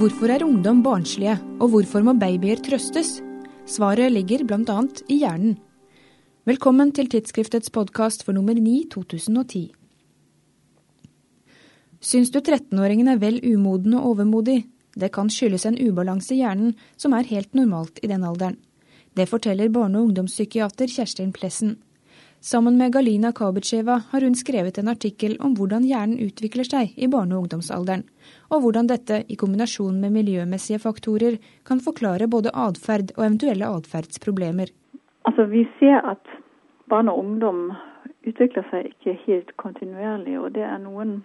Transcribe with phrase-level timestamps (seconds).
[0.00, 3.18] Hvorfor er ungdom barnslige, og hvorfor må babyer trøstes?
[3.68, 4.76] Svaret ligger bl.a.
[5.12, 5.58] i hjernen.
[6.48, 9.60] Velkommen til tidsskriftets podkast for nummer 9 2010.
[12.00, 14.62] Syns du 13-åringen er vel umoden og overmodig?
[14.96, 18.56] Det kan skyldes en ubalanse i hjernen som er helt normalt i den alderen.
[19.12, 21.76] Det forteller barne- og ungdomspsykiater Kjerstin Plessen.
[22.42, 27.08] Sammen med Galina Kabetsjeva har hun skrevet en artikkel om hvordan hjernen utvikler seg i
[27.12, 28.06] barne- og ungdomsalderen,
[28.48, 31.36] og hvordan dette, i kombinasjon med miljømessige faktorer,
[31.68, 34.72] kan forklare både atferd og eventuelle atferdsproblemer.
[35.28, 36.32] Altså, vi ser at
[36.88, 37.60] barn og ungdom
[38.24, 41.18] utvikler seg ikke helt kontinuerlig, og det er noen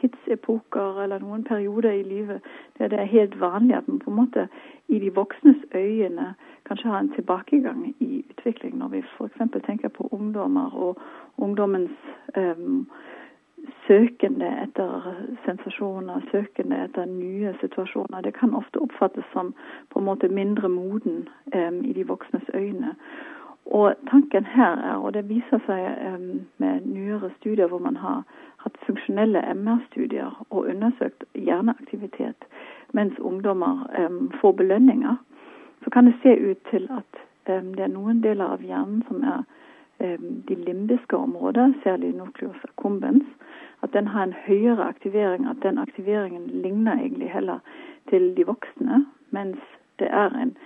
[0.00, 2.40] tidsepoker eller noen perioder i livet
[2.78, 4.48] der det er helt vanlig at man på en måte
[4.88, 6.34] i de voksnes øyne
[6.66, 8.78] kanskje har en tilbakegang i utvikling.
[8.78, 9.64] Når vi f.eks.
[9.66, 10.96] tenker på ungdommer og
[11.36, 11.90] ungdommens
[12.36, 12.86] um,
[13.86, 18.20] søkende etter sensasjoner, søkende etter nye situasjoner.
[18.20, 19.54] Det kan ofte oppfattes som
[19.90, 22.94] på en måte mindre moden um, i de voksnes øyne.
[23.66, 26.20] Og tanken her er, og det viser seg
[26.60, 28.22] med nyere studier hvor man har
[28.64, 32.44] hatt funksjonelle MR-studier og undersøkt hjerneaktivitet
[32.92, 33.86] mens ungdommer
[34.40, 35.16] får belønninger,
[35.84, 39.42] så kan det se ut til at det er noen deler av hjernen som er
[40.48, 43.24] de limbiske områder, særlig nucleus accumbens,
[43.82, 45.46] at den har en høyere aktivering.
[45.46, 47.58] At den aktiveringen ligner egentlig heller
[48.08, 49.58] til de voksne, mens
[49.98, 50.56] det er en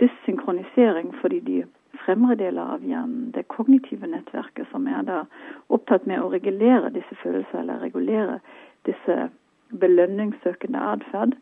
[0.00, 1.64] dyssynkronisering fordi de
[2.06, 5.24] fremre deler av hjernen, det kognitive nettverket, som er da
[5.74, 8.38] opptatt med å regulere disse følelser, eller regulere
[8.88, 9.28] disse
[9.74, 11.34] belønningssøkende atferd,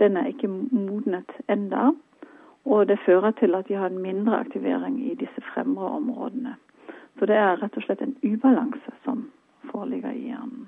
[0.00, 1.90] den er ikke modnet enda.
[2.66, 6.56] Og det fører til at de har en mindre aktivering i disse fremre områdene.
[7.18, 9.28] Så det er rett og slett en ubalanse som
[9.70, 10.66] foreligger i hjernen.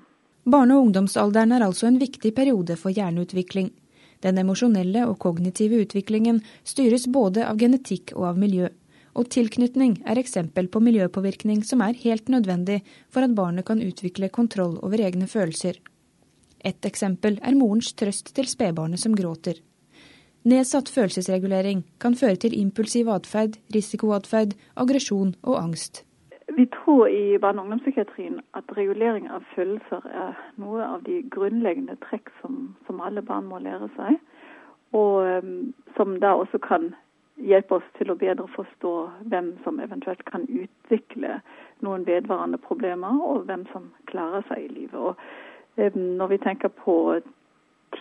[0.49, 3.69] Barne- og ungdomsalderen er altså en viktig periode for hjerneutvikling.
[4.23, 8.69] Den emosjonelle og kognitive utviklingen styres både av genetikk og av miljø
[9.15, 14.29] og tilknytning er eksempel på miljøpåvirkning som er helt nødvendig for at barnet kan utvikle
[14.29, 15.79] kontroll over egne følelser.
[16.65, 19.61] Et eksempel er morens trøst til spedbarnet som gråter.
[20.43, 26.05] Nedsatt følelsesregulering kan føre til impulsiv atferd, risikoatferd, aggresjon og angst.
[26.55, 31.97] Vi tror i barne- og ungdomspsykiatrien at regulering av følelser er noe av de grunnleggende
[32.07, 34.17] trekk som, som alle barn må lære seg,
[34.93, 35.45] og
[35.97, 36.93] som da også kan
[37.39, 38.93] hjelpe oss til å bedre forstå
[39.31, 41.39] hvem som eventuelt kan utvikle
[41.85, 44.99] noen vedvarende problemer, og hvem som klarer seg i livet.
[44.99, 45.15] Og
[45.77, 46.97] eh, Når vi tenker på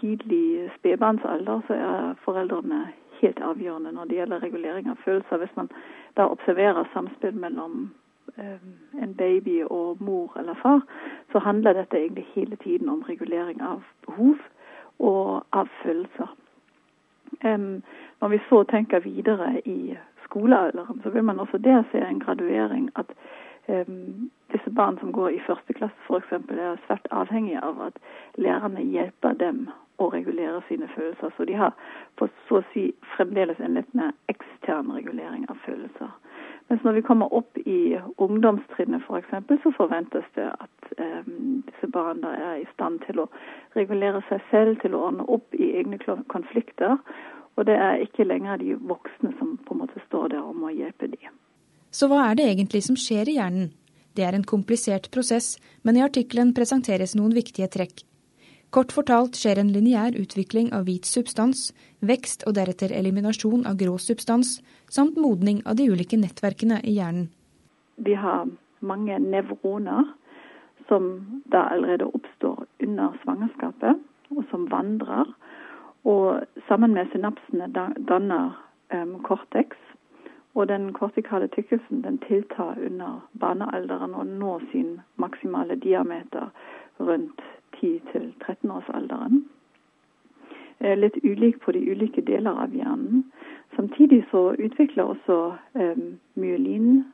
[0.01, 2.89] tidlig spedbarnsalder, så er foreldrene
[3.21, 5.43] helt avgjørende når det gjelder regulering av følelser.
[5.43, 5.71] Hvis man
[6.17, 7.89] da observerer samspill mellom
[8.37, 8.61] eh,
[9.03, 10.83] en baby og mor eller far,
[11.33, 14.37] så handler dette egentlig hele tiden om regulering av behov
[14.99, 16.35] og av følelser.
[17.43, 22.91] Når vi så tenker videre i skolealderen, så vil man også der se en graduering.
[22.97, 23.07] At
[24.53, 26.33] disse barn som går i første klasse f.eks.
[26.33, 27.99] er svært avhengige av at
[28.35, 31.31] lærerne hjelper dem å regulere sine følelser.
[31.37, 31.75] Så de har
[32.17, 36.15] på så å si fremdeles en litt mer ekstern regulering av følelser.
[36.69, 42.35] Mens når vi kommer opp i ungdomstrinnet f.eks., så forventes det at um, disse barna
[42.37, 43.27] er i stand til å
[43.77, 45.99] regulere seg selv, til å ordne opp i egne
[46.33, 46.99] konflikter.
[47.59, 50.71] Og det er ikke lenger de voksne som på en måte står der og må
[50.75, 51.35] hjelpe dem.
[51.91, 53.73] Så hva er det egentlig som skjer i hjernen?
[54.15, 58.05] Det er en komplisert prosess, men i artikkelen presenteres noen viktige trekk.
[58.75, 61.71] Kort fortalt skjer en lineær utvikling av hvit substans,
[62.05, 64.59] vekst og deretter eliminasjon av grå substans,
[64.93, 67.31] samt modning av de ulike nettverkene i hjernen.
[67.97, 68.45] Vi har
[68.85, 70.13] mange nevroner
[70.89, 71.21] som
[71.53, 73.99] da allerede oppstår under svangerskapet,
[74.31, 75.35] og som vandrer.
[76.05, 77.69] Og sammen med synapsene
[78.09, 79.77] danner um, cortex.
[80.55, 86.49] Og den kortikale tykkelsen den tiltar under barnealderen og når sin maksimale diameter
[87.01, 87.41] rundt
[87.77, 89.45] 10-13-årsalderen.
[90.79, 93.25] Eh, litt ulik på de ulike deler av hjernen.
[93.77, 95.55] Samtidig så utvikler også
[96.35, 97.05] myelin,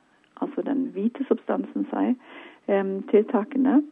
[0.41, 2.15] altså den hvite substansen, seg
[2.69, 3.83] um, tiltakende.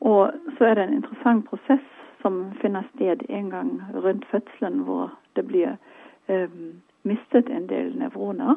[0.00, 1.86] Og så er det en interessant prosess
[2.22, 5.76] som finner sted en gang rundt fødselen, hvor det blir
[6.28, 8.56] um, mistet en del nevroner.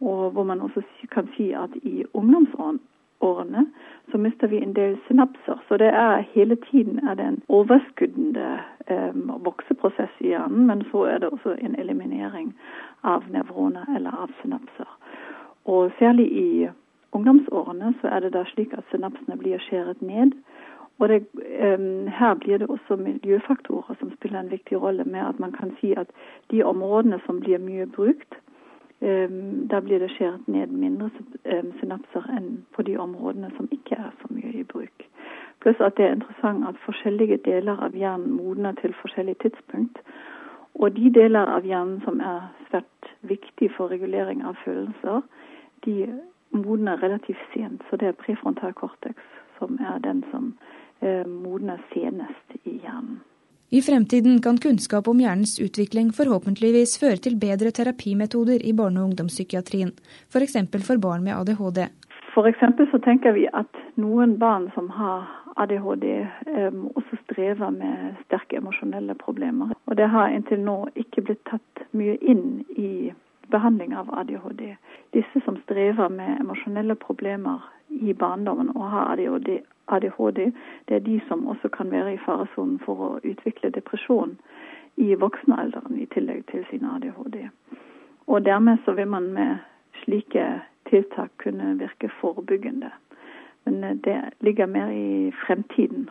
[0.00, 3.66] Og hvor man også kan si at i ungdomsårene
[4.10, 5.58] så mister vi en del synapser.
[5.68, 8.58] Så det er hele tiden er det en overskuddende
[8.90, 12.54] um, vokseprosess i hjernen, men så er det også en eliminering
[13.02, 14.88] av nevroner eller av synapser.
[15.64, 16.68] Og særlig i
[17.12, 20.36] ungdomsårene så er det da slik at synapsene blir skjæret ned,
[20.98, 21.26] Og det,
[21.78, 25.76] um, Her blir det også miljøfaktorer som spiller en viktig rolle, med at man kan
[25.80, 26.06] si at
[26.50, 28.34] de områdene som blir mye brukt,
[29.00, 31.10] um, da blir det skjæret ned mindre
[31.54, 35.06] um, synapser enn på de områdene som ikke er så mye i bruk.
[35.60, 39.98] Pluss at det er interessant at forskjellige deler av hjernen modner til forskjellig tidspunkt.
[40.74, 45.22] Og de deler av hjernen som er svært viktig for regulering av følelser,
[45.84, 46.06] de
[46.50, 47.82] modner relativt sent.
[47.90, 49.16] Så det er prefrontal cortex
[49.58, 50.52] som er den som
[51.00, 53.20] Eh, modnes senest i hjernen.
[53.70, 59.10] I fremtiden kan kunnskap om hjernens utvikling forhåpentligvis føre til bedre terapimetoder i barne- og
[59.10, 59.92] ungdomspsykiatrien,
[60.32, 60.56] f.eks.
[60.72, 61.84] For, for barn med ADHD.
[62.34, 62.50] For
[62.92, 69.14] så tenker vi at noen barn som har ADHD, um, også strever med sterke emosjonelle
[69.14, 69.74] problemer.
[69.86, 73.12] Og det har inntil nå ikke blitt tatt mye inn i
[73.50, 74.76] behandling av ADHD.
[75.12, 80.52] Disse som strever med emosjonelle problemer i barndommen og har ADHD, ADHD,
[80.88, 84.36] det er de som også kan være i faresonen for å utvikle depresjon
[84.96, 87.48] i voksenalderen, i tillegg til sin ADHD.
[88.26, 89.56] Og dermed så vil man med
[90.02, 90.44] slike
[90.90, 92.90] tiltak kunne virke forebyggende.
[93.64, 96.08] Men eh, det ligger mer i fremtiden.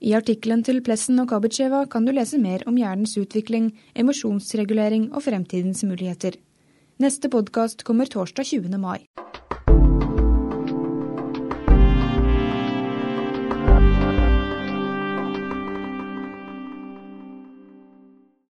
[0.00, 5.24] I artikkelen til Plessen og Kabetsjeva kan du lese mer om hjernens utvikling, emosjonsregulering og
[5.26, 6.38] fremtidens muligheter.
[7.00, 8.78] Neste podkast kommer torsdag 20.
[8.78, 9.06] mai.